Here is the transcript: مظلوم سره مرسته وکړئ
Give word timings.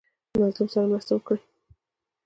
مظلوم 0.39 0.67
سره 0.73 0.89
مرسته 0.91 1.11
وکړئ 1.15 1.39